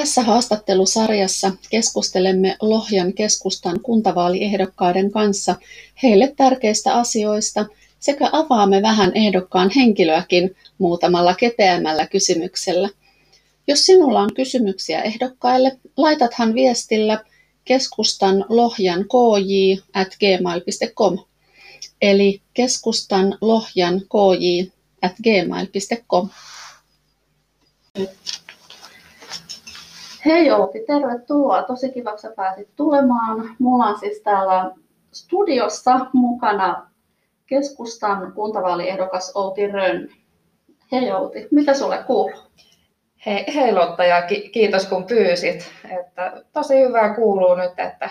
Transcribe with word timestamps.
Tässä 0.00 0.22
haastattelusarjassa 0.22 1.52
keskustelemme 1.70 2.56
Lohjan 2.60 3.12
keskustan 3.12 3.80
kuntavaaliehdokkaiden 3.80 5.10
kanssa 5.10 5.56
heille 6.02 6.34
tärkeistä 6.36 6.94
asioista 6.94 7.66
sekä 7.98 8.28
avaamme 8.32 8.82
vähän 8.82 9.12
ehdokkaan 9.14 9.70
henkilöäkin 9.76 10.56
muutamalla 10.78 11.34
kepeämmällä 11.34 12.06
kysymyksellä. 12.06 12.88
Jos 13.66 13.86
sinulla 13.86 14.20
on 14.20 14.34
kysymyksiä 14.34 15.02
ehdokkaille, 15.02 15.78
laitathan 15.96 16.54
viestillä 16.54 17.24
keskustan 17.64 18.44
lohjan 18.48 19.04
kj 19.04 19.80
at 19.92 20.16
gmail.com 20.20 21.18
eli 22.02 22.40
keskustan 22.54 23.38
lohjan 23.40 24.00
kj 24.00 24.70
at 25.02 25.14
gmail.com. 25.22 26.28
Hei 30.26 30.50
Outi, 30.50 30.78
tervetuloa. 30.86 31.62
Tosi 31.62 31.92
kiva, 31.92 32.10
että 32.10 32.32
pääsit 32.36 32.68
tulemaan. 32.76 33.56
Mulla 33.58 33.84
on 33.84 33.98
siis 33.98 34.20
täällä 34.20 34.70
studiossa 35.12 36.06
mukana 36.12 36.90
keskustan 37.46 38.32
kuntavaaliehdokas 38.32 39.32
Outi 39.34 39.66
Rönn. 39.66 40.08
Hei 40.92 41.12
Outi, 41.12 41.48
mitä 41.50 41.74
sulle 41.74 41.98
kuuluu? 42.06 42.40
Hei, 43.26 43.44
hei 43.54 43.72
Lotta 43.72 44.04
ja 44.04 44.22
ki- 44.22 44.48
kiitos 44.48 44.86
kun 44.86 45.04
pyysit. 45.04 45.72
Että 46.00 46.42
tosi 46.52 46.78
hyvää 46.80 47.14
kuuluu 47.14 47.54
nyt, 47.54 47.78
että 47.78 48.10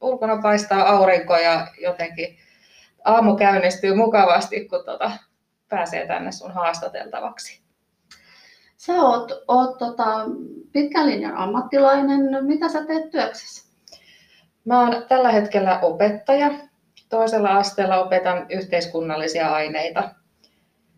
ulkona 0.00 0.42
paistaa 0.42 0.88
aurinko 0.88 1.36
ja 1.36 1.66
jotenkin 1.80 2.36
aamu 3.04 3.36
käynnistyy 3.36 3.94
mukavasti, 3.94 4.68
kun 4.68 4.84
tota, 4.84 5.10
pääsee 5.68 6.06
tänne 6.06 6.32
sun 6.32 6.50
haastateltavaksi. 6.50 7.61
Sä 8.86 8.92
oot, 8.92 9.32
oot 9.48 9.78
tota, 9.78 10.04
pitkän 10.72 11.06
linjan 11.06 11.36
ammattilainen. 11.36 12.44
Mitä 12.44 12.68
sä 12.68 12.86
teet 12.86 13.10
työksessä? 13.10 13.68
Mä 14.64 14.80
oon 14.80 15.04
tällä 15.08 15.32
hetkellä 15.32 15.80
opettaja. 15.80 16.50
Toisella 17.08 17.50
asteella 17.50 18.04
opetan 18.04 18.46
yhteiskunnallisia 18.48 19.52
aineita. 19.52 20.10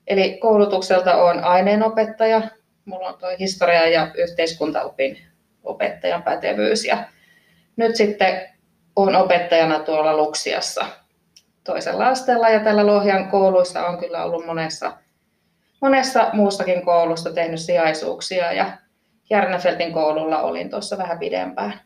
Eli 0.07 0.39
koulutukselta 0.39 1.17
on 1.17 1.45
aineenopettaja. 1.45 2.43
Mulla 2.85 3.09
on 3.09 3.19
tuo 3.19 3.29
historia- 3.41 3.89
ja 3.89 4.11
yhteiskuntaopin 4.15 5.19
opettajan 5.63 6.23
pätevyys. 6.23 6.85
Ja 6.85 6.98
nyt 7.77 7.97
sitten 7.97 8.48
on 8.97 9.17
opettajana 9.17 9.79
tuolla 9.79 10.17
Luksiassa 10.17 10.87
toisella 11.65 12.09
asteella 12.09 12.48
ja 12.48 12.61
tällä 12.61 12.87
Lohjan 12.87 13.31
kouluissa 13.31 13.87
on 13.87 13.98
kyllä 13.98 14.25
ollut 14.25 14.47
monessa 14.47 15.04
monessa 15.85 16.31
muustakin 16.33 16.85
koulusta 16.85 17.33
tehnyt 17.33 17.61
sijaisuuksia 17.61 18.53
ja 18.53 18.73
Järnefeltin 19.31 19.93
koululla 19.93 20.43
olin 20.43 20.71
tuossa 20.71 20.99
vähän 20.99 21.19
pidempään. 21.19 21.81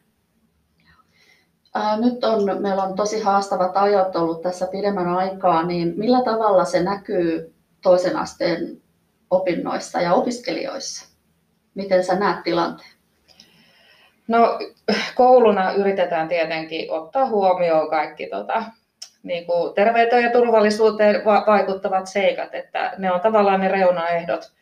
nyt 2.00 2.24
on, 2.24 2.62
meillä 2.62 2.82
on 2.82 2.96
tosi 2.96 3.22
haastavat 3.22 3.76
ajat 3.76 4.16
ollut 4.16 4.42
tässä 4.42 4.66
pidemmän 4.66 5.08
aikaa, 5.08 5.62
niin 5.62 5.94
millä 5.96 6.24
tavalla 6.24 6.64
se 6.64 6.82
näkyy 6.82 7.54
toisen 7.82 8.16
asteen 8.16 8.82
opinnoissa 9.30 10.00
ja 10.00 10.14
opiskelijoissa? 10.14 11.06
Miten 11.74 12.04
sä 12.04 12.14
näet 12.14 12.42
tilanteen? 12.42 12.90
No 14.28 14.58
kouluna 15.14 15.72
yritetään 15.72 16.28
tietenkin 16.28 16.92
ottaa 16.92 17.26
huomioon 17.26 17.90
kaikki 17.90 18.26
tota, 18.26 18.64
niin 19.22 19.46
kuin 19.46 19.74
terveyteen 19.74 20.22
ja 20.22 20.32
turvallisuuteen 20.32 21.24
vaikuttavat 21.24 22.06
seikat, 22.06 22.54
että 22.54 22.92
ne 22.98 23.12
on 23.12 23.20
tavallaan 23.20 23.60
ne 23.60 23.68
reunaehdot, 23.68 24.52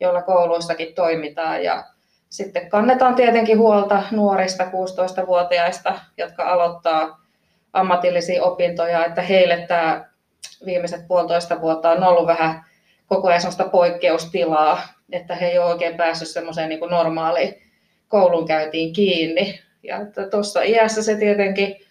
joilla 0.00 0.22
kouluissakin 0.22 0.94
toimitaan. 0.94 1.64
Ja 1.64 1.84
sitten 2.28 2.70
kannetaan 2.70 3.14
tietenkin 3.14 3.58
huolta 3.58 4.02
nuorista 4.10 4.64
16-vuotiaista, 4.64 5.98
jotka 6.18 6.42
aloittaa 6.42 7.24
ammatillisia 7.72 8.44
opintoja, 8.44 9.04
että 9.04 9.22
heille 9.22 9.64
tämä 9.68 10.04
viimeiset 10.66 11.08
puolitoista 11.08 11.60
vuotta 11.60 11.90
on 11.90 12.04
ollut 12.04 12.26
vähän 12.26 12.64
koko 13.06 13.28
ajan 13.28 13.40
sellaista 13.40 13.64
poikkeustilaa, 13.64 14.82
että 15.12 15.34
he 15.34 15.46
ei 15.46 15.58
ole 15.58 15.70
oikein 15.70 15.96
päässyt 15.96 16.28
semmoiseen 16.28 16.68
niin 16.68 16.80
normaaliin 16.90 17.62
koulunkäyntiin 18.08 18.92
kiinni. 18.92 19.60
Ja 19.82 19.98
tuossa 20.30 20.62
iässä 20.62 21.02
se 21.02 21.16
tietenkin 21.16 21.83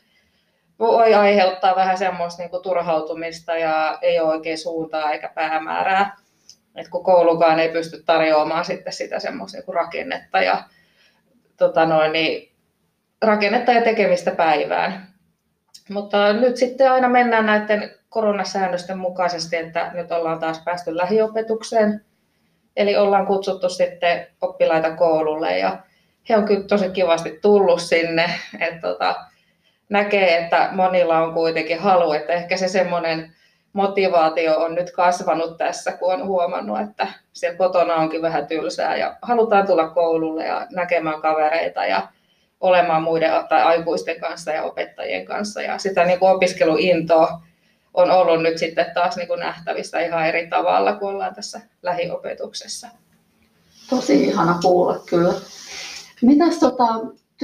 voi 0.80 1.14
aiheuttaa 1.14 1.76
vähän 1.76 1.98
semmoista 1.98 2.44
niin 2.44 2.62
turhautumista 2.64 3.58
ja 3.58 3.98
ei 4.02 4.20
ole 4.20 4.30
oikein 4.30 4.58
suuntaa 4.58 5.12
eikä 5.12 5.32
päämäärää. 5.36 6.16
Et 6.76 6.88
kun 6.88 7.04
koulukaan 7.04 7.60
ei 7.60 7.70
pysty 7.70 8.04
tarjoamaan 8.04 8.66
sitten 8.66 8.94
sitä 8.94 9.20
semmoista 9.20 9.58
niin 9.58 9.76
rakennetta 9.76 10.42
ja 10.42 10.64
tota 11.58 11.86
noin, 11.86 12.12
niin 12.12 12.52
rakennetta 13.22 13.72
ja 13.72 13.82
tekemistä 13.82 14.32
päivään. 14.32 15.08
Mutta 15.90 16.34
nyt 16.34 16.58
sitten 16.58 16.92
aina 16.92 17.10
mennään 17.10 17.46
näiden 17.46 17.92
koronasäännösten 18.10 18.98
mukaisesti, 18.98 19.56
että 19.56 19.92
nyt 19.94 20.12
ollaan 20.12 20.40
taas 20.40 20.62
päästy 20.66 20.98
lähiopetukseen. 20.98 22.06
Eli 22.76 22.96
ollaan 22.96 23.28
kutsuttu 23.28 23.70
sitten 23.70 24.28
oppilaita 24.42 24.96
koululle 24.96 25.58
ja 25.58 25.78
he 26.30 26.38
on 26.38 26.46
kyllä 26.46 26.68
tosi 26.68 26.90
kivasti 26.90 27.40
tullut 27.42 27.82
sinne. 27.82 28.26
Että 28.60 28.82
tota, 28.82 29.16
näkee, 29.94 30.38
että 30.38 30.70
monilla 30.72 31.20
on 31.20 31.34
kuitenkin 31.34 31.80
halu, 31.80 32.12
että 32.12 32.34
ehkä 32.34 32.58
se 32.58 32.68
semmoinen 32.68 33.32
motivaatio 33.74 34.60
on 34.60 34.76
nyt 34.76 34.92
kasvanut 34.92 35.58
tässä, 35.58 35.92
kun 35.92 36.14
on 36.14 36.26
huomannut, 36.28 36.80
että 36.82 37.08
siellä 37.34 37.58
kotona 37.58 37.96
onkin 37.96 38.22
vähän 38.22 38.48
tylsää 38.48 38.98
ja 38.98 39.18
halutaan 39.22 39.68
tulla 39.68 39.90
koululle 39.90 40.46
ja 40.46 40.68
näkemään 40.72 41.22
kavereita 41.22 41.86
ja 41.86 42.08
olemaan 42.62 43.04
muiden 43.04 43.32
tai 43.50 43.62
aikuisten 43.62 44.20
kanssa 44.20 44.52
ja 44.52 44.64
opettajien 44.64 45.26
kanssa. 45.26 45.62
Ja 45.62 45.78
sitä 45.78 46.06
niin 46.06 46.20
kuin 46.20 46.32
opiskeluintoa 46.32 47.42
on 47.94 48.12
ollut 48.12 48.42
nyt 48.42 48.58
sitten 48.58 48.86
taas 48.94 49.16
niin 49.16 49.28
kuin 49.28 49.40
nähtävissä 49.40 50.00
ihan 50.00 50.28
eri 50.28 50.48
tavalla, 50.48 50.94
kun 50.94 51.10
ollaan 51.10 51.36
tässä 51.36 51.62
lähiopetuksessa. 51.84 52.88
Tosi 53.90 54.24
ihana 54.24 54.60
kuulla 54.62 55.00
kyllä. 55.10 55.34
Mitäs 56.22 56.60
tota, 56.60 56.84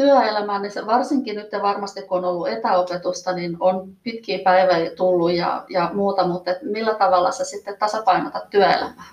työelämään, 0.02 0.62
niin 0.62 0.72
se 0.72 0.86
varsinkin 0.86 1.36
nyt 1.36 1.52
varmasti 1.62 2.02
kun 2.02 2.18
on 2.18 2.26
ollut 2.26 2.48
etäopetusta, 2.48 3.34
niin 3.34 3.58
on 3.60 3.90
pitkiä 4.04 4.40
päiviä 4.44 4.92
tullut 4.96 5.32
ja, 5.32 5.66
ja 5.70 5.90
muuta, 5.94 6.28
mutta 6.28 6.52
millä 6.62 6.94
tavalla 6.94 7.32
sä 7.32 7.46
sitten 7.46 7.78
tasapainotat 7.80 8.50
työelämää? 8.50 9.06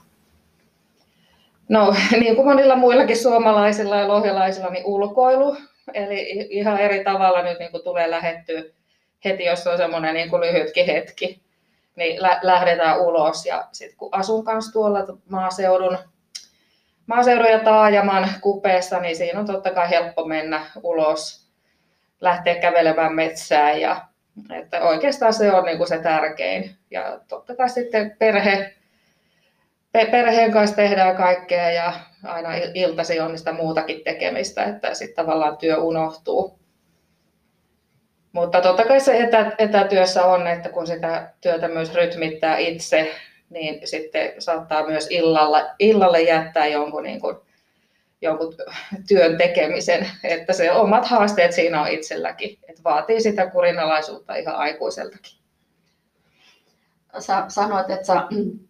No 1.68 1.94
niin 2.20 2.36
kuin 2.36 2.46
monilla 2.46 2.76
muillakin 2.76 3.16
suomalaisilla 3.16 3.96
ja 3.96 4.08
lohjalaisilla, 4.08 4.70
niin 4.70 4.86
ulkoilu. 4.86 5.56
Eli 5.94 6.46
ihan 6.50 6.78
eri 6.78 7.04
tavalla 7.04 7.42
nyt 7.42 7.58
niin 7.58 7.70
kuin 7.70 7.84
tulee 7.84 8.10
lähettyä 8.10 8.62
heti, 9.24 9.44
jos 9.44 9.66
on 9.66 9.76
semmoinen 9.76 10.14
niin 10.14 10.30
kuin 10.30 10.40
lyhytkin 10.40 10.86
hetki, 10.86 11.40
niin 11.96 12.22
lähdetään 12.42 13.00
ulos. 13.00 13.46
Ja 13.46 13.64
sitten 13.72 13.98
kun 13.98 14.08
asun 14.12 14.44
kanssa 14.44 14.72
tuolla 14.72 14.98
maaseudun 15.28 15.98
maaseudun 17.06 17.50
ja 17.50 17.58
taajaman 17.58 18.28
kupeessa, 18.40 19.00
niin 19.00 19.16
siinä 19.16 19.40
on 19.40 19.46
totta 19.46 19.70
kai 19.70 19.90
helppo 19.90 20.24
mennä 20.24 20.66
ulos, 20.82 21.46
lähteä 22.20 22.54
kävelemään 22.54 23.14
metsään 23.14 23.80
ja 23.80 24.06
että 24.50 24.80
oikeastaan 24.80 25.34
se 25.34 25.52
on 25.52 25.64
niin 25.64 25.78
kuin 25.78 25.88
se 25.88 25.98
tärkein. 25.98 26.76
Ja 26.90 27.20
totta 27.28 27.56
kai 27.56 27.68
sitten 27.68 28.16
perhe, 28.18 28.74
perheen 29.92 30.52
kanssa 30.52 30.76
tehdään 30.76 31.16
kaikkea 31.16 31.70
ja 31.70 31.92
aina 32.24 32.48
iltasi 32.74 33.20
on 33.20 33.38
sitä 33.38 33.52
muutakin 33.52 34.04
tekemistä, 34.04 34.64
että 34.64 34.94
sitten 34.94 35.24
tavallaan 35.24 35.56
työ 35.56 35.78
unohtuu. 35.78 36.58
Mutta 38.32 38.60
totta 38.60 38.84
kai 38.84 39.00
se 39.00 39.18
etä, 39.18 39.52
etätyössä 39.58 40.24
on, 40.24 40.46
että 40.46 40.68
kun 40.68 40.86
sitä 40.86 41.32
työtä 41.40 41.68
myös 41.68 41.94
rytmittää 41.94 42.58
itse, 42.58 43.14
niin 43.50 43.88
sitten 43.88 44.32
saattaa 44.38 44.86
myös 44.86 45.06
illalla, 45.10 45.62
illalle 45.78 46.22
jättää 46.22 46.66
jonkun, 46.66 47.02
niin 47.02 47.20
kuin, 47.20 47.36
jonkun 48.22 48.54
työn 49.08 49.38
tekemisen, 49.38 50.10
että 50.24 50.52
se 50.52 50.72
omat 50.72 51.04
haasteet 51.04 51.52
siinä 51.52 51.82
on 51.82 51.88
itselläkin, 51.88 52.58
että 52.68 52.82
vaatii 52.84 53.20
sitä 53.20 53.50
kurinalaisuutta 53.50 54.34
ihan 54.34 54.56
aikuiseltakin. 54.56 55.38
Sä 57.18 57.44
sanoit, 57.48 57.90
että 57.90 58.06
sä 58.06 58.22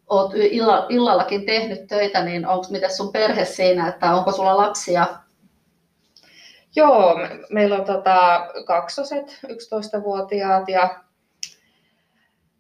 oot 0.09 0.33
illallakin 0.89 1.47
tehnyt 1.47 1.87
töitä, 1.87 2.25
niin 2.25 2.47
onko 2.47 2.67
miten 2.71 2.95
sun 2.95 3.13
perhe 3.13 3.45
siinä, 3.45 3.89
että 3.89 4.15
onko 4.15 4.33
sulla 4.33 4.57
lapsia? 4.57 5.07
Joo, 6.77 7.19
meillä 7.51 7.77
on 7.77 7.85
tota, 7.85 8.47
kaksoset, 8.67 9.41
11-vuotiaat 9.47 10.69
ja 10.69 11.06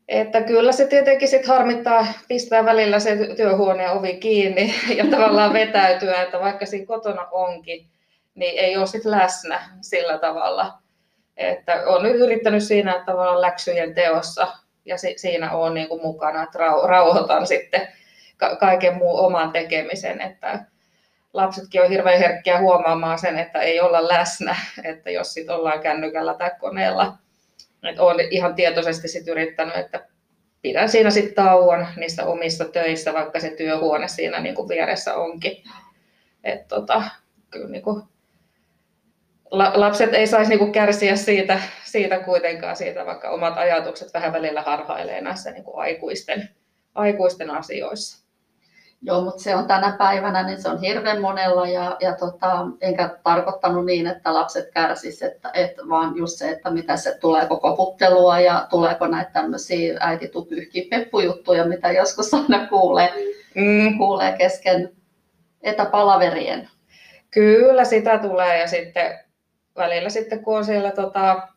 että 0.09 0.43
kyllä 0.43 0.73
se 0.73 0.87
tietenkin 0.87 1.29
sit 1.29 1.47
harmittaa 1.47 2.07
pistää 2.29 2.65
välillä 2.65 2.99
se 2.99 3.17
työhuoneen 3.37 3.91
ovi 3.91 4.17
kiinni 4.17 4.75
ja 4.97 5.05
tavallaan 5.11 5.53
vetäytyä, 5.53 6.23
että 6.23 6.41
vaikka 6.41 6.67
siinä 6.67 6.87
kotona 6.87 7.29
onkin, 7.31 7.87
niin 8.35 8.59
ei 8.59 8.77
ole 8.77 8.87
sit 8.87 9.05
läsnä 9.05 9.61
sillä 9.81 10.19
tavalla. 10.19 10.79
Että 11.37 11.83
olen 11.87 12.03
nyt 12.13 12.21
yrittänyt 12.21 12.63
siinä 12.63 13.03
tavallaan 13.07 13.41
läksyjen 13.41 13.95
teossa 13.95 14.49
ja 14.85 14.99
si- 14.99 15.19
siinä 15.19 15.53
on 15.53 15.75
niin 15.75 15.89
kuin 15.89 16.03
mukana, 16.03 16.43
että 16.43 16.59
rau- 16.59 16.87
rauhoitan 16.87 17.47
sitten 17.47 17.89
ka- 18.37 18.57
kaiken 18.57 18.95
muun 18.95 19.21
oman 19.21 19.53
tekemisen, 19.53 20.21
että 20.21 20.65
lapsetkin 21.33 21.83
on 21.83 21.89
hirveän 21.89 22.19
herkkiä 22.19 22.59
huomaamaan 22.59 23.19
sen, 23.19 23.39
että 23.39 23.61
ei 23.61 23.81
olla 23.81 24.09
läsnä, 24.09 24.57
että 24.85 25.11
jos 25.11 25.35
sit 25.35 25.51
ollaan 25.51 25.81
kännykällä 25.81 26.35
tai 26.35 26.51
koneella. 26.61 27.13
Et 27.83 27.99
olen 27.99 28.27
ihan 28.31 28.55
tietoisesti 28.55 29.09
sit 29.09 29.29
yrittänyt, 29.29 29.77
että 29.77 30.07
pidän 30.63 30.89
siinä 30.89 31.11
sitten 31.11 31.35
tauon 31.35 31.87
niissä 31.97 32.27
omissa 32.27 32.65
töissä, 32.65 33.13
vaikka 33.15 33.41
se 33.41 33.51
työhuone 33.51 34.09
siinä 34.09 34.41
niin 34.41 34.55
kuin 34.55 34.69
vieressä 34.69 35.15
onkin. 35.15 35.63
Et 36.45 36.69
tota, 36.69 37.03
kyllä 37.51 37.69
niin 37.69 37.83
kuin, 37.83 38.03
lapset 39.51 40.15
ei 40.15 40.27
saisi 40.27 40.49
niin 40.49 40.59
kuin 40.59 40.73
kärsiä 40.73 41.17
siitä, 41.17 41.61
siitä 41.85 42.19
kuitenkaan, 42.19 42.77
siitä, 42.77 43.07
vaikka 43.07 43.31
omat 43.31 43.59
ajatukset 43.59 44.15
vähän 44.15 44.33
välillä 44.33 44.63
harhailee 44.63 45.21
näissä 45.21 45.51
niin 45.51 45.65
kuin 45.65 45.79
aikuisten, 45.79 46.49
aikuisten 46.95 47.51
asioissa. 47.51 48.26
Joo, 49.07 49.21
mutta 49.21 49.43
se 49.43 49.55
on 49.55 49.67
tänä 49.67 49.97
päivänä, 49.99 50.43
niin 50.43 50.63
se 50.63 50.69
on 50.69 50.81
hirveän 50.81 51.21
monella 51.21 51.69
ja, 51.69 51.97
ja 52.01 52.17
tota, 52.17 52.67
enkä 52.81 53.19
tarkoittanut 53.23 53.87
niin, 53.87 54.07
että 54.07 54.35
lapset 54.35 54.71
kärsisivät, 54.71 55.33
että, 55.33 55.51
että 55.55 55.83
vaan 55.89 56.17
just 56.17 56.39
se, 56.39 56.51
että 56.51 56.71
mitä 56.71 56.97
se 56.97 57.19
tulee 57.21 57.47
koko 57.47 57.77
puttelua 57.77 58.41
ja 58.41 58.67
tuleeko 58.71 59.07
näitä 59.07 59.31
tämmöisiä 59.31 59.97
äiti 60.01 60.31
peppujuttuja, 60.91 61.65
mitä 61.65 61.93
joskus 61.93 62.35
aina 62.35 62.67
kuulee, 62.67 63.13
mm. 63.55 63.99
kuulee 63.99 64.33
kesken 64.39 64.93
etäpalaverien. 65.63 66.69
Kyllä 67.31 67.85
sitä 67.85 68.19
tulee 68.19 68.61
ja 68.61 68.67
sitten 68.67 69.19
välillä 69.77 70.09
sitten 70.09 70.45
kun 70.45 70.57
on 70.57 70.65
siellä 70.65 70.91
tota, 70.91 71.49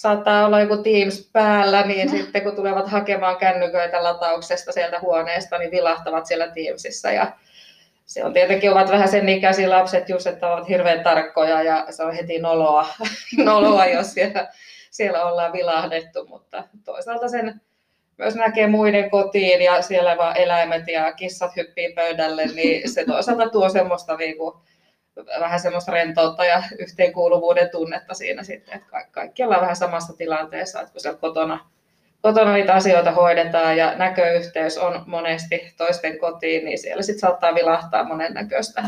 saattaa 0.00 0.46
olla 0.46 0.60
joku 0.60 0.76
Teams 0.76 1.30
päällä, 1.32 1.82
niin 1.82 2.10
mm. 2.10 2.16
sitten 2.16 2.42
kun 2.42 2.56
tulevat 2.56 2.88
hakemaan 2.88 3.36
kännyköitä 3.36 4.04
latauksesta 4.04 4.72
sieltä 4.72 5.00
huoneesta, 5.00 5.58
niin 5.58 5.70
vilahtavat 5.70 6.26
siellä 6.26 6.48
Teamsissa. 6.48 7.10
Ja 7.10 7.32
se 8.06 8.24
on 8.24 8.32
tietenkin 8.32 8.70
ovat 8.70 8.90
vähän 8.90 9.08
sen 9.08 9.28
ikäisiä 9.28 9.70
lapset 9.70 10.08
just, 10.08 10.26
että 10.26 10.52
ovat 10.52 10.68
hirveän 10.68 11.04
tarkkoja 11.04 11.62
ja 11.62 11.86
se 11.90 12.04
on 12.04 12.14
heti 12.14 12.38
noloa, 12.38 12.86
noloa 13.44 13.86
jos 13.86 14.14
siellä, 14.14 14.48
siellä 14.90 15.24
ollaan 15.24 15.52
vilahdettu, 15.52 16.26
mutta 16.26 16.64
toisaalta 16.84 17.28
sen 17.28 17.60
myös 18.18 18.34
näkee 18.34 18.66
muiden 18.66 19.10
kotiin 19.10 19.62
ja 19.62 19.82
siellä 19.82 20.16
vaan 20.16 20.36
eläimet 20.36 20.88
ja 20.88 21.12
kissat 21.12 21.56
hyppii 21.56 21.92
pöydälle, 21.92 22.46
niin 22.46 22.90
se 22.90 23.04
toisaalta 23.12 23.48
tuo 23.48 23.68
semmoista 23.68 24.16
niinku, 24.16 24.60
vähän 25.40 25.60
semmoista 25.60 25.92
rentoutta 25.92 26.44
ja 26.44 26.62
yhteenkuuluvuuden 26.78 27.70
tunnetta 27.70 28.14
siinä 28.14 28.42
sitten, 28.42 28.74
että 28.74 29.06
kaikki 29.10 29.42
ollaan 29.42 29.60
vähän 29.60 29.76
samassa 29.76 30.16
tilanteessa, 30.16 30.80
että 30.80 30.92
kun 30.92 31.00
siellä 31.00 31.18
kotona, 31.18 31.70
kotona 32.22 32.52
niitä 32.52 32.74
asioita 32.74 33.12
hoidetaan 33.12 33.76
ja 33.76 33.94
näköyhteys 33.96 34.78
on 34.78 35.04
monesti 35.06 35.74
toisten 35.76 36.18
kotiin, 36.18 36.64
niin 36.64 36.78
siellä 36.78 37.02
sitten 37.02 37.20
saattaa 37.20 37.54
vilahtaa 37.54 38.04
monen 38.04 38.34
näköistä. 38.34 38.82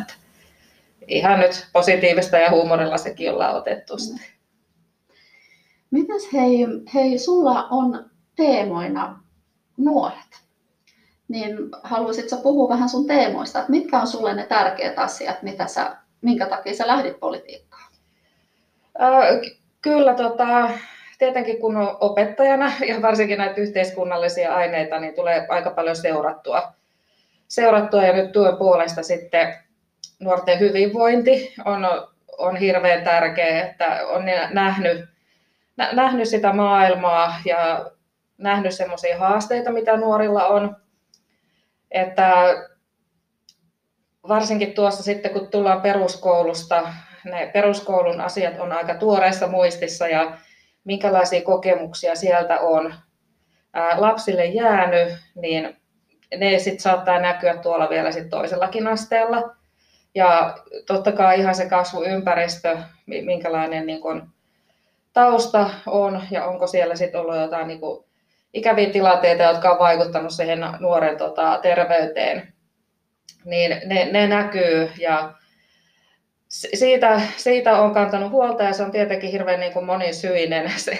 Ihan 1.07 1.41
nyt 1.41 1.67
positiivista 1.73 2.39
ja 2.39 2.51
huumorilla 2.51 2.99
sekin 2.99 3.33
ollaan 3.33 3.57
otettu 3.57 3.99
sitten. 3.99 4.27
Mitäs 5.91 6.33
hei, 6.33 6.67
hei, 6.95 7.19
sulla 7.19 7.67
on 7.71 8.11
teemoina 8.37 9.21
nuoret? 9.77 10.43
Niin 11.29 11.57
haluaisitko 11.83 12.37
puhua 12.37 12.69
vähän 12.69 12.89
sun 12.89 13.07
teemoista, 13.07 13.59
että 13.59 13.71
mitkä 13.71 14.01
on 14.01 14.07
sulle 14.07 14.35
ne 14.35 14.47
tärkeät 14.47 14.99
asiat, 14.99 15.43
mitä 15.43 15.67
sä 15.67 15.97
minkä 16.23 16.47
takia 16.47 16.75
sä 16.75 16.87
lähdit 16.87 17.21
politiikkaan? 17.21 17.93
kyllä, 19.83 20.15
tota, 20.15 20.71
tietenkin 21.19 21.61
kun 21.61 21.77
on 21.77 21.97
opettajana 22.01 22.73
ja 22.89 23.03
varsinkin 23.03 23.39
näitä 23.39 23.61
yhteiskunnallisia 23.61 24.55
aineita, 24.55 24.99
niin 24.99 25.15
tulee 25.15 25.47
aika 25.49 25.71
paljon 25.71 25.97
seurattua. 25.97 26.73
seurattua 27.49 28.03
ja 28.03 28.13
nyt 28.13 28.33
työn 28.33 28.57
puolesta 28.57 29.03
sitten 29.03 29.55
nuorten 30.21 30.61
hyvinvointi 30.61 31.55
on, 31.65 31.87
on 32.39 32.57
hirveän 32.57 33.05
tärkeä, 33.05 33.65
että 33.65 34.07
on 34.07 34.23
nähnyt, 34.51 35.09
nä, 35.77 35.93
nähnyt 35.93 36.29
sitä 36.29 36.53
maailmaa 36.53 37.35
ja 37.45 37.91
nähnyt 38.39 38.75
semmoisia 38.75 39.19
haasteita, 39.19 39.73
mitä 39.73 39.97
nuorilla 39.97 40.47
on. 40.47 40.77
Että 41.91 42.55
varsinkin 44.29 44.73
tuossa 44.73 45.03
sitten, 45.03 45.31
kun 45.31 45.49
tullaan 45.49 45.83
peruskoulusta, 45.83 46.89
ne 47.25 47.51
peruskoulun 47.53 48.21
asiat 48.21 48.61
on 48.61 48.73
aika 48.73 48.95
tuoreessa 48.95 49.47
muistissa 49.47 50.09
ja 50.09 50.39
minkälaisia 50.85 51.43
kokemuksia 51.43 52.15
sieltä 52.15 52.61
on 52.61 52.95
lapsille 53.97 54.45
jäänyt, 54.45 55.09
niin 55.35 55.77
ne 56.37 56.59
sitten 56.59 56.81
saattaa 56.81 57.19
näkyä 57.19 57.57
tuolla 57.57 57.91
vielä 57.91 58.13
sit 58.13 58.31
toisellakin 58.31 58.87
asteella. 58.87 59.57
Ja 60.15 60.59
totta 60.87 61.13
kai 61.13 61.39
ihan 61.39 61.55
se 61.55 61.69
kasvuympäristö, 61.69 62.79
minkälainen 63.07 63.87
niin 63.87 64.01
kun 64.01 64.29
tausta 65.13 65.71
on 65.87 66.23
ja 66.31 66.45
onko 66.45 66.67
siellä 66.67 66.95
sitten 66.97 67.21
ollut 67.21 67.37
jotain 67.37 67.69
niin 67.69 67.81
ikäviä 68.55 68.91
tilanteita, 68.91 69.43
jotka 69.43 69.71
on 69.71 69.79
vaikuttanut 69.79 70.33
siihen 70.33 70.61
nuoren 70.81 71.17
tota, 71.17 71.59
terveyteen 71.63 72.52
niin 73.45 73.81
ne, 73.85 74.05
ne 74.13 74.27
näkyy 74.27 74.91
ja 74.99 75.35
siitä, 76.49 77.21
siitä 77.37 77.77
on 77.77 77.95
kantanut 77.95 78.31
huolta 78.31 78.63
ja 78.63 78.73
se 78.73 78.83
on 78.83 78.91
tietenkin 78.91 79.31
hirveän 79.31 79.61
niin 79.61 79.73
kuin 79.73 79.85
monisyinen 79.85 80.73
se, 80.77 80.99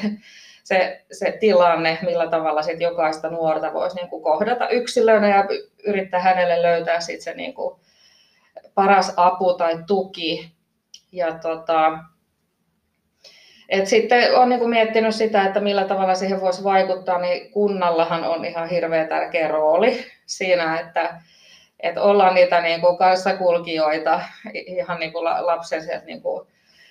se, 0.65 1.05
se 1.13 1.37
tilanne, 1.41 1.99
millä 2.03 2.27
tavalla 2.27 2.63
sit 2.63 2.81
jokaista 2.81 3.31
nuorta 3.31 3.73
voisi 3.73 3.97
niin 3.97 4.09
kuin 4.09 4.23
kohdata 4.23 4.69
yksilönä 4.69 5.29
ja 5.29 5.45
yrittää 5.87 6.21
hänelle 6.21 6.63
löytää 6.63 7.01
sit 7.01 7.21
se 7.21 7.35
niin 7.35 7.55
kuin 7.55 7.81
paras 8.75 9.13
apu 9.17 9.55
tai 9.55 9.79
tuki. 9.87 10.53
Ja 11.13 11.39
tota, 11.39 11.99
et 13.69 13.87
sitten 13.87 14.35
olen 14.37 14.49
niin 14.49 14.71
miettinyt 14.71 15.15
sitä, 15.15 15.45
että 15.45 15.61
millä 15.61 15.85
tavalla 15.85 16.15
siihen 16.15 16.41
voisi 16.41 16.65
vaikuttaa, 16.65 17.19
niin 17.19 17.53
kunnallahan 17.53 18.25
on 18.25 18.45
ihan 18.45 18.69
hirveän 18.69 19.09
tärkeä 19.09 19.49
rooli 19.49 20.05
siinä, 20.27 20.81
että 20.81 21.21
että 21.83 22.03
ollaan 22.03 22.35
niitä 22.35 22.61
niin 22.61 22.81
kuin 22.81 22.99
kanssakulkijoita 22.99 24.21
ihan 24.55 25.01
niin 25.01 25.13
kuin 25.13 25.25
lapsen 25.25 25.83
sieltä 25.83 26.05
niin 26.05 26.23
kuin 26.23 26.47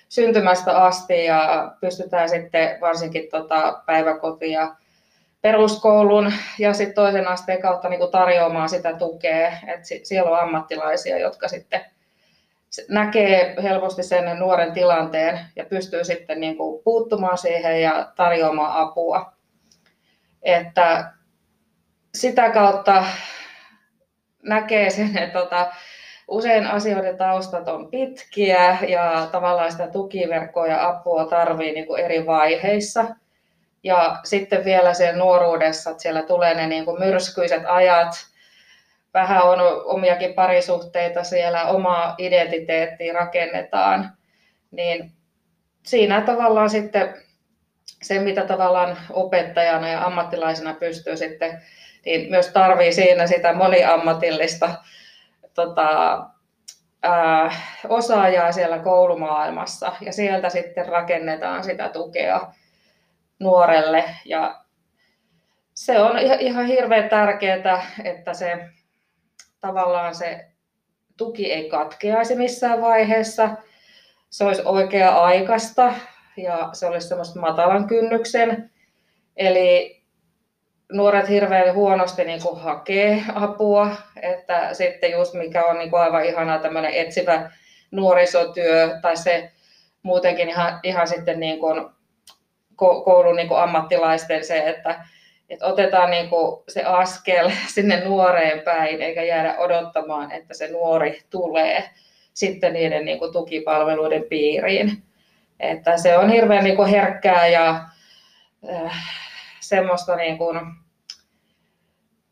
syntymästä 0.08 0.82
asti 0.82 1.24
ja 1.24 1.72
pystytään 1.80 2.28
sitten 2.28 2.80
varsinkin 2.80 3.28
tota 3.30 3.82
päiväkotia 3.86 4.74
peruskoulun 5.42 6.32
ja 6.58 6.74
sitten 6.74 6.94
toisen 6.94 7.28
asteen 7.28 7.62
kautta 7.62 7.88
niin 7.88 8.00
kuin 8.00 8.10
tarjoamaan 8.10 8.68
sitä 8.68 8.92
tukea. 8.92 9.48
että 9.48 9.86
siellä 10.02 10.30
on 10.30 10.40
ammattilaisia, 10.40 11.18
jotka 11.18 11.48
sitten 11.48 11.80
näkee 12.88 13.54
helposti 13.62 14.02
sen 14.02 14.38
nuoren 14.38 14.72
tilanteen 14.72 15.40
ja 15.56 15.64
pystyy 15.64 16.04
sitten 16.04 16.40
niin 16.40 16.56
kuin 16.56 16.82
puuttumaan 16.84 17.38
siihen 17.38 17.82
ja 17.82 18.12
tarjoamaan 18.16 18.76
apua. 18.76 19.32
Että 20.42 21.12
sitä 22.14 22.50
kautta 22.50 23.04
näkee 24.42 24.90
sen, 24.90 25.18
että 25.18 25.40
tota, 25.40 25.72
usein 26.28 26.66
asioiden 26.66 27.16
taustat 27.16 27.68
on 27.68 27.90
pitkiä 27.90 28.78
ja 28.88 29.28
tavallaan 29.32 29.72
sitä 29.72 29.86
tukiverkkoa 29.86 30.66
ja 30.66 30.88
apua 30.88 31.24
tarvii 31.24 31.72
niin 31.72 31.86
kuin 31.86 32.04
eri 32.04 32.26
vaiheissa. 32.26 33.04
Ja 33.84 34.20
sitten 34.24 34.64
vielä 34.64 34.94
sen 34.94 35.18
nuoruudessa, 35.18 35.90
että 35.90 36.02
siellä 36.02 36.22
tulee 36.22 36.54
ne 36.54 36.66
niin 36.66 36.84
kuin 36.84 36.98
myrskyiset 36.98 37.62
ajat, 37.66 38.14
vähän 39.14 39.42
on 39.42 39.58
omiakin 39.84 40.34
parisuhteita 40.34 41.24
siellä, 41.24 41.64
omaa 41.64 42.14
identiteettiä 42.18 43.12
rakennetaan, 43.12 44.10
niin 44.70 45.12
siinä 45.82 46.20
tavallaan 46.20 46.70
sitten 46.70 47.14
se, 48.02 48.18
mitä 48.18 48.44
tavallaan 48.44 48.98
opettajana 49.10 49.88
ja 49.88 50.04
ammattilaisena 50.04 50.74
pystyy 50.74 51.16
sitten 51.16 51.62
niin 52.04 52.30
myös 52.30 52.48
tarvii 52.48 52.92
siinä 52.92 53.26
sitä 53.26 53.52
moniammatillista 53.52 54.74
tota, 55.54 56.26
ää, 57.02 57.50
osaajaa 57.88 58.52
siellä 58.52 58.78
koulumaailmassa 58.78 59.92
ja 60.00 60.12
sieltä 60.12 60.48
sitten 60.48 60.86
rakennetaan 60.86 61.64
sitä 61.64 61.88
tukea 61.88 62.52
nuorelle 63.38 64.04
ja 64.24 64.62
se 65.74 66.00
on 66.00 66.18
ihan 66.18 66.66
hirveän 66.66 67.08
tärkeää, 67.08 67.86
että 68.04 68.34
se 68.34 68.68
tavallaan 69.60 70.14
se 70.14 70.46
tuki 71.16 71.52
ei 71.52 71.68
katkeaisi 71.68 72.34
missään 72.34 72.80
vaiheessa. 72.80 73.50
Se 74.30 74.44
olisi 74.44 74.62
oikea-aikaista 74.64 75.94
ja 76.36 76.70
se 76.72 76.86
olisi 76.86 77.08
semmoista 77.08 77.40
matalan 77.40 77.86
kynnyksen. 77.86 78.70
Eli 79.36 80.01
nuoret 80.92 81.28
hirveän 81.28 81.74
huonosti 81.74 82.24
niin 82.24 82.42
kuin 82.42 82.60
hakee 82.60 83.22
apua, 83.34 83.96
että 84.22 84.74
sitten 84.74 85.10
just 85.10 85.34
mikä 85.34 85.64
on 85.64 85.78
niin 85.78 85.90
kuin 85.90 86.02
aivan 86.02 86.24
ihanaa 86.24 86.58
tämmöinen 86.58 86.94
etsivä 86.94 87.50
nuorisotyö 87.90 88.98
tai 89.02 89.16
se 89.16 89.50
muutenkin 90.02 90.48
ihan, 90.48 90.80
ihan 90.82 91.08
sitten 91.08 91.40
niin 91.40 91.58
kuin 91.58 91.86
koulun 92.76 93.36
niin 93.36 93.48
kuin 93.48 93.60
ammattilaisten 93.60 94.44
se, 94.44 94.68
että, 94.68 95.04
että 95.50 95.66
otetaan 95.66 96.10
niin 96.10 96.28
kuin 96.28 96.62
se 96.68 96.82
askel 96.82 97.50
sinne 97.74 98.04
nuoreen 98.04 98.60
päin 98.60 99.02
eikä 99.02 99.22
jäädä 99.22 99.54
odottamaan, 99.58 100.32
että 100.32 100.54
se 100.54 100.68
nuori 100.68 101.20
tulee, 101.30 101.90
sitten 102.34 102.72
niiden 102.72 103.04
niin 103.04 103.18
kuin 103.18 103.32
tukipalveluiden 103.32 104.24
piiriin. 104.28 105.02
Että 105.60 105.96
se 105.96 106.18
on 106.18 106.30
hirveän 106.30 106.64
niin 106.64 106.76
kuin 106.76 106.88
herkkää 106.88 107.46
ja 107.46 107.84
äh, 108.70 108.92
semmoista 109.60 110.16
niin 110.16 110.38
kuin 110.38 110.60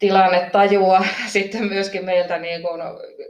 tilannetajua 0.00 1.04
sitten 1.26 1.64
myöskin 1.64 2.04
meiltä 2.04 2.38
niin 2.38 2.62
kuin 2.62 2.82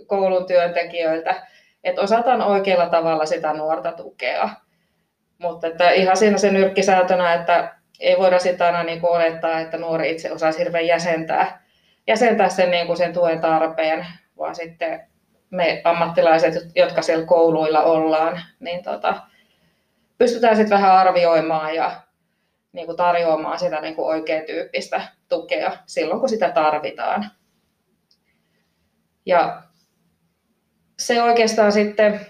koulun 0.06 0.46
työntekijöiltä, 0.46 1.46
että 1.84 2.00
osataan 2.00 2.42
oikealla 2.42 2.88
tavalla 2.88 3.26
sitä 3.26 3.52
nuorta 3.52 3.92
tukea. 3.92 4.50
Mutta 5.38 5.66
että 5.66 5.90
ihan 5.90 6.16
siinä 6.16 6.38
se 6.38 6.50
nyrkkisäätönä, 6.50 7.34
että 7.34 7.74
ei 8.00 8.18
voida 8.18 8.38
sitä 8.38 8.66
aina 8.66 8.82
niin 8.82 9.00
kuin 9.00 9.10
olettaa, 9.10 9.60
että 9.60 9.76
nuori 9.76 10.10
itse 10.10 10.32
osaisi 10.32 10.58
hirveän 10.58 10.86
jäsentää, 10.86 11.62
jäsentää 12.06 12.48
sen, 12.48 12.70
niin 12.70 12.86
kuin 12.86 12.96
sen 12.96 13.12
tuen 13.12 13.40
tarpeen, 13.40 14.06
vaan 14.38 14.54
sitten 14.54 15.00
me 15.50 15.80
ammattilaiset, 15.84 16.54
jotka 16.74 17.02
siellä 17.02 17.26
kouluilla 17.26 17.82
ollaan, 17.82 18.42
niin 18.60 18.82
tota, 18.82 19.16
pystytään 20.18 20.56
sitten 20.56 20.78
vähän 20.78 20.96
arvioimaan 20.96 21.74
ja 21.74 21.92
niin 22.72 22.86
kuin 22.86 22.96
tarjoamaan 22.96 23.58
sitä 23.58 23.80
niin 23.80 23.94
kuin 23.94 24.06
oikein 24.06 24.46
tyyppistä 24.46 25.02
tukea 25.30 25.72
silloin, 25.86 26.20
kun 26.20 26.28
sitä 26.28 26.50
tarvitaan. 26.50 27.30
Ja 29.26 29.62
se 30.98 31.22
oikeastaan 31.22 31.72
sitten, 31.72 32.26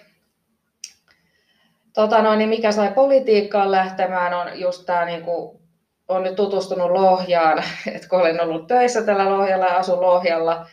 tota 1.95 2.23
noin, 2.23 2.39
niin 2.39 2.49
mikä 2.49 2.73
sai 2.73 2.93
politiikkaan 2.93 3.71
lähtemään, 3.71 4.35
on 4.35 4.61
just 4.61 4.87
tämä, 4.87 5.05
niin 5.05 5.23
kuin, 5.23 5.61
on 6.09 6.23
nyt 6.23 6.37
tutustunut 6.37 6.91
Lohjaan, 6.91 7.59
että 7.95 8.09
kun 8.09 8.21
olen 8.21 8.41
ollut 8.41 8.67
töissä 8.67 9.03
tällä 9.03 9.31
Lohjalla 9.31 9.67
ja 9.67 9.77
asun 9.77 10.01
Lohjalla, 10.01 10.67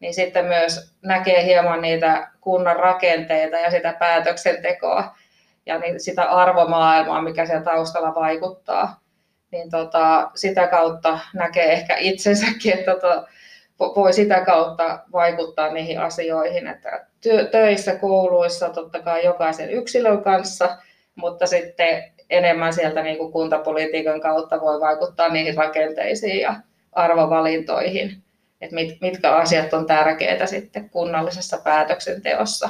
niin 0.00 0.14
sitten 0.14 0.44
myös 0.44 0.96
näkee 1.02 1.44
hieman 1.44 1.82
niitä 1.82 2.30
kunnan 2.40 2.76
rakenteita 2.76 3.56
ja 3.56 3.70
sitä 3.70 3.96
päätöksentekoa 3.98 5.16
ja 5.66 5.80
sitä 5.98 6.22
arvomaailmaa, 6.22 7.22
mikä 7.22 7.46
siellä 7.46 7.64
taustalla 7.64 8.14
vaikuttaa. 8.14 9.01
Niin 9.52 9.70
tota, 9.70 10.30
sitä 10.34 10.66
kautta 10.66 11.18
näkee 11.34 11.72
ehkä 11.72 11.96
itsensäkin, 11.96 12.78
että 12.78 12.90
tota, 12.90 13.26
voi 13.78 14.12
sitä 14.12 14.44
kautta 14.44 14.98
vaikuttaa 15.12 15.72
niihin 15.72 16.00
asioihin, 16.00 16.66
että 16.66 17.06
työ, 17.20 17.44
töissä, 17.44 17.96
kouluissa 17.96 18.68
totta 18.68 19.00
kai 19.00 19.24
jokaisen 19.24 19.70
yksilön 19.70 20.22
kanssa, 20.22 20.76
mutta 21.14 21.46
sitten 21.46 22.12
enemmän 22.30 22.72
sieltä 22.72 23.02
niin 23.02 23.18
kuin 23.18 23.32
kuntapolitiikan 23.32 24.20
kautta 24.20 24.60
voi 24.60 24.80
vaikuttaa 24.80 25.28
niihin 25.28 25.56
rakenteisiin 25.56 26.40
ja 26.40 26.54
arvovalintoihin, 26.92 28.22
että 28.60 28.74
mit, 28.74 29.00
mitkä 29.00 29.32
asiat 29.32 29.74
on 29.74 29.86
tärkeitä 29.86 30.46
sitten 30.46 30.90
kunnallisessa 30.90 31.58
päätöksenteossa. 31.64 32.68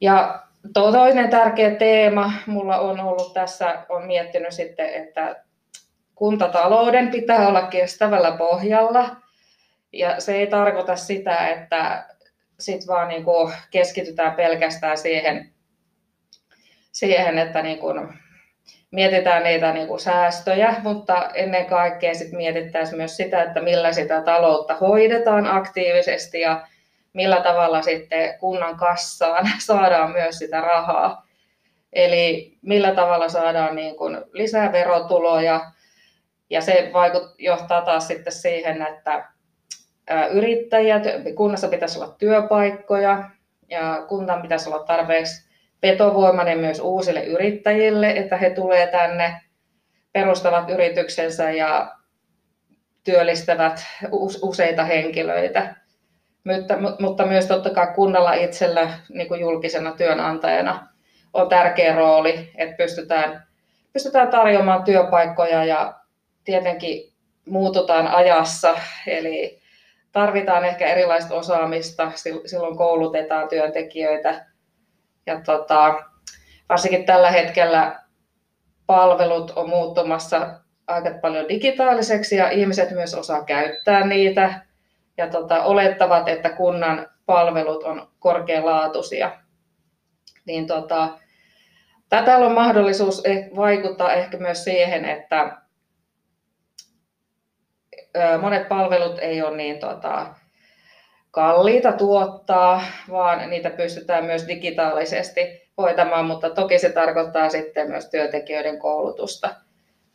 Ja 0.00 0.43
toinen 0.72 1.30
tärkeä 1.30 1.70
teema 1.70 2.32
mulla 2.46 2.78
on 2.78 3.00
ollut 3.00 3.34
tässä, 3.34 3.84
on 3.88 4.06
miettinyt 4.06 4.52
sitten, 4.52 4.94
että 4.94 5.44
kuntatalouden 6.14 7.10
pitää 7.10 7.48
olla 7.48 7.62
kestävällä 7.62 8.32
pohjalla. 8.32 9.16
Ja 9.92 10.20
se 10.20 10.34
ei 10.34 10.46
tarkoita 10.46 10.96
sitä, 10.96 11.48
että 11.48 12.04
sit 12.60 12.86
vaan 12.86 13.08
niin 13.08 13.24
kuin 13.24 13.52
keskitytään 13.70 14.32
pelkästään 14.34 14.98
siihen, 14.98 15.52
siihen 16.92 17.38
että 17.38 17.62
niin 17.62 17.78
kuin 17.78 18.08
mietitään 18.90 19.42
niitä 19.42 19.72
niin 19.72 19.88
kuin 19.88 20.00
säästöjä, 20.00 20.74
mutta 20.82 21.30
ennen 21.34 21.66
kaikkea 21.66 22.14
sit 22.14 22.32
mietittäisiin 22.32 22.96
myös 22.96 23.16
sitä, 23.16 23.42
että 23.42 23.60
millä 23.60 23.92
sitä 23.92 24.20
taloutta 24.22 24.74
hoidetaan 24.74 25.46
aktiivisesti 25.46 26.40
ja 26.40 26.66
millä 27.14 27.40
tavalla 27.40 27.82
sitten 27.82 28.38
kunnan 28.38 28.76
kassaan 28.76 29.50
saadaan 29.66 30.10
myös 30.10 30.38
sitä 30.38 30.60
rahaa. 30.60 31.26
Eli 31.92 32.58
millä 32.62 32.94
tavalla 32.94 33.28
saadaan 33.28 33.76
niin 33.76 33.96
kuin 33.96 34.18
lisää 34.32 34.72
verotuloja, 34.72 35.60
ja 36.50 36.60
se 36.60 36.90
vaikut, 36.92 37.22
johtaa 37.38 37.82
taas 37.82 38.08
sitten 38.08 38.32
siihen, 38.32 38.82
että 38.82 39.28
yrittäjiä, 40.30 41.00
kunnassa 41.36 41.68
pitäisi 41.68 41.98
olla 41.98 42.14
työpaikkoja 42.18 43.30
ja 43.68 44.04
kunnan 44.08 44.42
pitäisi 44.42 44.68
olla 44.68 44.84
tarpeeksi 44.84 45.50
vetovoimainen 45.82 46.58
myös 46.58 46.80
uusille 46.80 47.24
yrittäjille, 47.24 48.10
että 48.10 48.36
he 48.36 48.50
tulee 48.50 48.86
tänne, 48.86 49.40
perustavat 50.12 50.70
yrityksensä 50.70 51.50
ja 51.50 51.96
työllistävät 53.04 53.86
useita 54.42 54.84
henkilöitä. 54.84 55.76
Mutta, 56.44 56.74
mutta 56.98 57.26
myös 57.26 57.46
totta 57.46 57.70
kai 57.70 57.86
kunnalla 57.94 58.32
itsellä 58.34 58.90
niin 59.08 59.28
kuin 59.28 59.40
julkisena 59.40 59.92
työnantajana 59.92 60.88
on 61.32 61.48
tärkeä 61.48 61.94
rooli, 61.94 62.50
että 62.56 62.76
pystytään, 62.76 63.46
pystytään 63.92 64.28
tarjoamaan 64.28 64.84
työpaikkoja 64.84 65.64
ja 65.64 65.94
tietenkin 66.44 67.12
muututaan 67.48 68.06
ajassa, 68.06 68.74
eli 69.06 69.60
tarvitaan 70.12 70.64
ehkä 70.64 70.86
erilaista 70.86 71.34
osaamista, 71.34 72.12
silloin 72.46 72.76
koulutetaan 72.76 73.48
työntekijöitä. 73.48 74.46
Ja 75.26 75.40
tota, 75.40 76.02
varsinkin 76.68 77.06
tällä 77.06 77.30
hetkellä 77.30 78.00
palvelut 78.86 79.50
on 79.50 79.68
muuttumassa 79.68 80.60
aika 80.86 81.10
paljon 81.22 81.48
digitaaliseksi 81.48 82.36
ja 82.36 82.50
ihmiset 82.50 82.90
myös 82.90 83.14
osaa 83.14 83.44
käyttää 83.44 84.06
niitä 84.06 84.60
ja 85.16 85.28
tota, 85.28 85.62
olettavat, 85.62 86.28
että 86.28 86.50
kunnan 86.50 87.06
palvelut 87.26 87.82
on 87.82 88.08
korkealaatuisia. 88.18 89.30
Niin 90.44 90.66
tota, 90.66 91.08
tätä 92.08 92.36
on 92.36 92.52
mahdollisuus 92.52 93.24
eh, 93.24 93.50
vaikuttaa 93.56 94.12
ehkä 94.12 94.36
myös 94.36 94.64
siihen, 94.64 95.04
että 95.04 95.56
monet 98.40 98.68
palvelut 98.68 99.18
ei 99.18 99.42
ole 99.42 99.56
niin 99.56 99.78
tota, 99.78 100.26
kalliita 101.30 101.92
tuottaa, 101.92 102.82
vaan 103.10 103.50
niitä 103.50 103.70
pystytään 103.70 104.24
myös 104.24 104.48
digitaalisesti 104.48 105.70
hoitamaan, 105.78 106.24
mutta 106.24 106.50
toki 106.50 106.78
se 106.78 106.92
tarkoittaa 106.92 107.48
sitten 107.48 107.90
myös 107.90 108.10
työntekijöiden 108.10 108.78
koulutusta. 108.78 109.54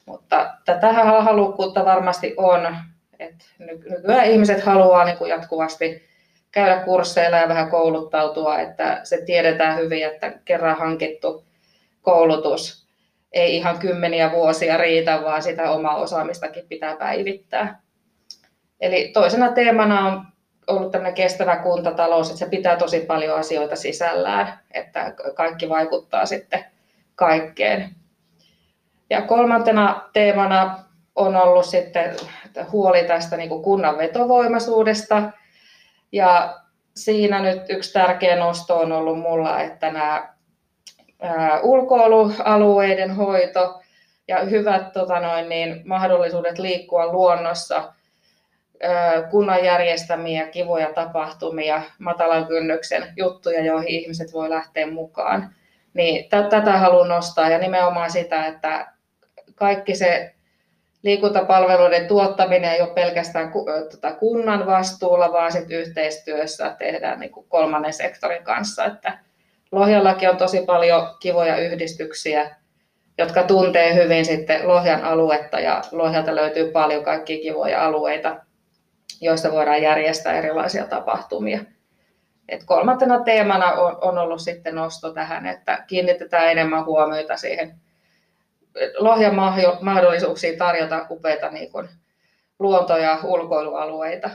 Mutta 0.06 0.54
tätä 0.66 0.94
halukkuutta 0.94 1.86
varmasti 1.86 2.34
on. 2.38 2.78
Että 3.20 3.46
nykyään 3.60 4.26
ihmiset 4.26 4.64
haluaa 4.64 5.06
niin 5.06 5.18
kuin 5.18 5.30
jatkuvasti 5.30 6.10
käydä 6.52 6.82
kursseilla 6.82 7.38
ja 7.38 7.48
vähän 7.48 7.70
kouluttautua, 7.70 8.60
että 8.60 9.00
se 9.04 9.22
tiedetään 9.26 9.78
hyvin, 9.78 10.06
että 10.06 10.34
kerran 10.46 10.78
hankittu 10.78 11.44
koulutus 12.02 12.88
ei 13.32 13.56
ihan 13.56 13.80
kymmeniä 13.80 14.32
vuosia 14.32 14.78
riitä, 14.78 15.22
vaan 15.24 15.44
sitä 15.44 15.72
omaa 15.72 15.96
osaamistakin 15.96 16.68
pitää 16.70 16.96
päivittää. 16.96 17.82
Eli 18.80 19.08
toisena 19.14 19.52
teemana 19.52 20.08
on 20.08 20.22
ollut 20.68 20.92
tämmöinen 20.92 21.14
kestävä 21.14 21.56
kuntatalous, 21.56 22.28
että 22.28 22.40
se 22.40 22.50
pitää 22.50 22.76
tosi 22.76 23.00
paljon 23.00 23.40
asioita 23.40 23.76
sisällään, 23.76 24.60
että 24.72 25.14
kaikki 25.36 25.70
vaikuttaa 25.70 26.26
sitten 26.26 26.66
kaikkeen. 27.16 27.90
Ja 29.10 29.22
kolmantena 29.22 30.10
teemana 30.14 30.89
on 31.20 31.36
ollut 31.36 31.66
sitten 31.66 32.16
huoli 32.72 33.04
tästä 33.04 33.38
niin 33.38 33.50
kuin 33.50 33.64
kunnan 33.64 33.98
vetovoimaisuudesta. 33.98 35.32
Ja 36.12 36.60
siinä 36.96 37.40
nyt 37.40 37.62
yksi 37.70 37.94
tärkeä 37.94 38.36
nosto 38.36 38.80
on 38.80 38.92
ollut 38.92 39.20
mulla, 39.20 39.62
että 39.62 39.92
nämä 39.92 40.34
ulkoilualueiden 41.64 43.16
hoito 43.16 43.82
ja 44.28 44.40
hyvät 44.40 44.94
tota 44.94 45.20
noin, 45.20 45.50
niin, 45.50 45.82
mahdollisuudet 45.86 46.60
liikkua 46.60 47.12
luonnossa 47.12 47.94
kunnan 49.32 49.66
järjestämiä 49.66 50.48
kivoja 50.48 50.94
tapahtumia, 50.94 51.82
matalan 52.00 52.48
kynnyksen 52.48 53.14
juttuja, 53.16 53.66
joihin 53.66 53.90
ihmiset 53.90 54.34
voi 54.34 54.50
lähteä 54.50 54.92
mukaan. 54.92 55.56
Niin 55.94 56.30
tätä 56.30 56.78
haluan 56.78 57.10
nostaa 57.10 57.50
ja 57.50 57.58
nimenomaan 57.58 58.12
sitä, 58.12 58.46
että 58.46 58.88
kaikki 59.56 59.96
se 59.96 60.34
liikuntapalveluiden 61.04 62.08
tuottaminen 62.08 62.72
ei 62.72 62.82
ole 62.82 62.90
pelkästään 62.90 63.52
tota, 63.92 64.12
kunnan 64.12 64.66
vastuulla, 64.66 65.32
vaan 65.32 65.52
sit 65.52 65.72
yhteistyössä 65.72 66.76
tehdään 66.78 67.20
niin 67.20 67.32
kuin 67.32 67.46
kolmannen 67.50 67.94
sektorin 67.94 68.44
kanssa. 68.44 68.86
Että 68.86 69.20
Lohjallakin 69.72 70.30
on 70.30 70.38
tosi 70.38 70.62
paljon 70.62 71.08
kivoja 71.20 71.58
yhdistyksiä, 71.58 72.56
jotka 73.18 73.44
tuntee 73.44 73.96
hyvin 74.04 74.26
sitten 74.26 74.68
Lohjan 74.68 75.04
aluetta 75.04 75.60
ja 75.60 75.82
Lohjalta 75.92 76.36
löytyy 76.36 76.72
paljon 76.72 77.04
kaikkia 77.04 77.42
kivoja 77.42 77.86
alueita, 77.86 78.38
joista 79.22 79.52
voidaan 79.52 79.82
järjestää 79.82 80.34
erilaisia 80.34 80.88
tapahtumia. 80.88 81.60
Et 82.50 82.64
kolmantena 82.66 83.20
teemana 83.20 83.72
on, 83.72 83.98
on 84.02 84.18
ollut 84.18 84.42
sitten 84.42 84.76
nosto 84.76 85.14
tähän, 85.14 85.46
että 85.46 85.84
kiinnitetään 85.88 86.52
enemmän 86.52 86.86
huomiota 86.86 87.38
siihen 87.38 87.80
Lohjan 88.98 89.36
mahdollisuuksiin 89.82 90.58
tarjota 90.58 91.06
upeita 91.10 91.50
niin 91.50 91.72
kuin 91.72 91.90
luonto- 92.60 92.98
ja 92.98 93.20
ulkoilualueita. 93.24 94.30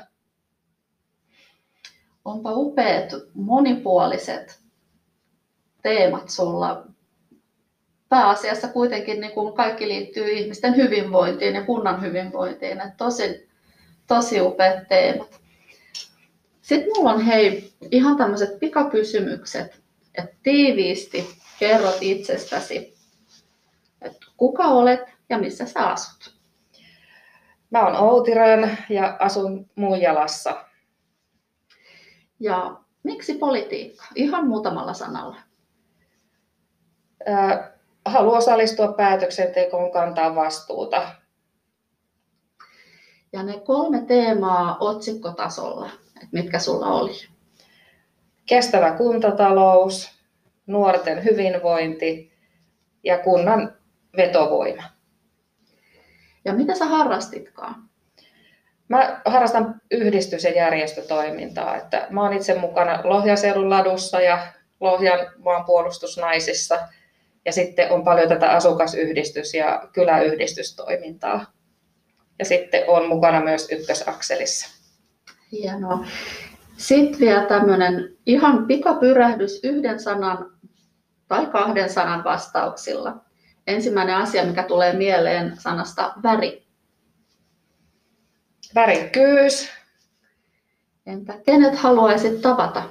Onpa 2.25 2.53
upeat, 2.53 3.11
monipuoliset 3.35 4.61
teemat 5.83 6.29
sulla. 6.29 6.87
Pääasiassa 8.09 8.69
kuitenkin 8.69 9.21
niin 9.21 9.33
kuin 9.33 9.55
kaikki 9.55 9.89
liittyy 9.89 10.31
ihmisten 10.31 10.77
hyvinvointiin 10.77 11.55
ja 11.55 11.63
kunnan 11.63 12.03
hyvinvointiin. 12.03 12.81
Että 12.81 12.95
tosi, 12.97 13.49
tosi 14.07 14.41
upeat 14.41 14.89
teemat. 14.89 15.41
Sitten 16.63 16.93
mulla 16.97 17.13
on 17.13 17.21
hei 17.21 17.73
ihan 17.91 18.17
tämmöiset 18.17 18.61
pikakysymykset, 18.61 19.83
että 20.19 20.37
tiiviisti 20.43 21.29
kerrot 21.59 21.99
itsestäsi, 22.01 22.94
kuka 24.45 24.65
olet 24.65 25.01
ja 25.29 25.39
missä 25.39 25.67
sä 25.67 25.89
asut. 25.89 26.35
Mä 27.71 27.87
oon 27.87 27.97
Outirön 27.97 28.79
ja 28.89 29.17
asun 29.19 29.71
Muijalassa. 29.75 30.65
Ja 32.41 32.81
miksi 33.03 33.35
politiikka? 33.35 34.05
Ihan 34.15 34.47
muutamalla 34.47 34.93
sanalla. 34.93 35.37
haluan 38.07 38.39
osallistua 38.39 38.93
päätöksentekoon, 38.93 39.93
kantaa 39.93 40.35
vastuuta. 40.35 41.09
Ja 43.33 43.43
ne 43.43 43.61
kolme 43.61 44.01
teemaa 44.01 44.77
otsikkotasolla, 44.81 45.91
että 46.15 46.29
mitkä 46.33 46.59
sulla 46.59 46.87
oli? 46.87 47.13
Kestävä 48.47 48.93
kuntatalous, 48.93 50.11
nuorten 50.67 51.25
hyvinvointi 51.25 52.33
ja 53.05 53.19
kunnan 53.19 53.84
vetovoima. 54.17 54.83
Ja 56.45 56.53
mitä 56.53 56.75
sä 56.75 56.85
harrastitkaan? 56.85 57.75
Mä 58.89 59.21
harrastan 59.25 59.81
yhdistys- 59.91 60.45
ja 60.45 60.51
järjestötoimintaa. 60.51 61.77
Että 61.77 62.07
mä 62.11 62.23
oon 62.23 62.33
itse 62.33 62.59
mukana 62.59 63.01
Lohjaseudun 63.05 63.71
ladussa 63.71 64.21
ja 64.21 64.47
Lohjan 64.81 65.19
maanpuolustusnaisissa. 65.39 66.79
Ja 67.45 67.53
sitten 67.53 67.93
on 67.93 68.05
paljon 68.05 68.29
tätä 68.29 68.49
asukasyhdistys- 68.49 69.55
ja 69.55 69.89
kyläyhdistystoimintaa. 69.93 71.53
Ja 72.39 72.45
sitten 72.45 72.85
on 72.89 73.09
mukana 73.09 73.41
myös 73.41 73.69
ykkösakselissa. 73.73 74.69
Hienoa. 75.53 76.07
Sitten 76.77 77.21
vielä 77.21 77.47
tämmöinen 77.47 78.17
ihan 78.27 78.67
pikapyrähdys 78.67 79.61
yhden 79.65 80.01
sanan 80.01 80.51
tai 81.29 81.47
kahden 81.47 81.91
sanan 81.91 82.25
vastauksilla. 82.25 83.25
Ensimmäinen 83.67 84.17
asia, 84.17 84.45
mikä 84.45 84.63
tulee 84.63 84.93
mieleen 84.93 85.61
sanasta 85.61 86.15
väri. 86.23 86.67
Värikkyys. 88.75 89.69
Entä 91.07 91.39
kenet 91.47 91.79
haluaisit 91.79 92.43
tavata? 92.43 92.91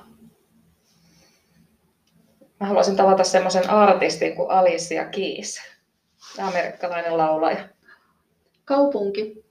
Mä 2.60 2.68
haluaisin 2.68 2.96
tavata 2.96 3.24
semmoisen 3.24 3.70
artistin 3.70 4.36
kuin 4.36 4.52
Alicia 4.52 5.06
Keys, 5.06 5.62
amerikkalainen 6.40 7.18
laulaja. 7.18 7.70
Kaupunki. 8.66 9.44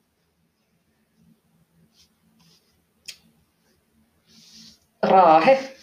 Raahe. 5.03 5.77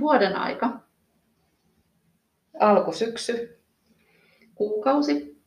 Vuoden 0.00 0.36
aika. 0.36 0.87
Alkusyksy. 2.60 3.58
Kuukausi. 4.54 5.42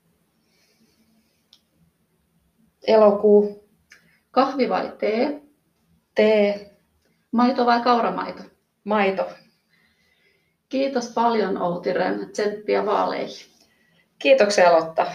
Elokuu. 2.88 3.70
Kahvi 4.32 4.70
vai 4.70 4.92
tee? 5.00 5.42
Tee. 6.16 6.72
Maito 7.32 7.66
vai 7.66 7.84
kauramaito? 7.84 8.44
Maito. 8.84 9.30
Kiitos 10.70 11.10
paljon 11.10 11.62
Outi 11.62 11.94
Ren, 11.94 12.30
tsemppiä 12.32 12.86
vaaleihin. 12.86 13.46
Kiitoksia 14.20 14.74
Lotta. 14.74 15.12